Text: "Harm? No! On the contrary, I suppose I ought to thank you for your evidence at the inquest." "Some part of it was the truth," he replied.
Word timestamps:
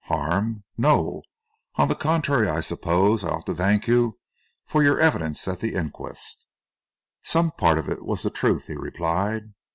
"Harm? 0.05 0.63
No! 0.79 1.21
On 1.75 1.87
the 1.87 1.93
contrary, 1.93 2.49
I 2.49 2.61
suppose 2.61 3.23
I 3.23 3.29
ought 3.29 3.45
to 3.45 3.53
thank 3.53 3.85
you 3.87 4.17
for 4.65 4.81
your 4.81 4.99
evidence 4.99 5.47
at 5.47 5.59
the 5.59 5.75
inquest." 5.75 6.47
"Some 7.21 7.51
part 7.51 7.77
of 7.77 7.87
it 7.87 8.03
was 8.03 8.23
the 8.23 8.31
truth," 8.31 8.65
he 8.65 8.75
replied. 8.75 9.53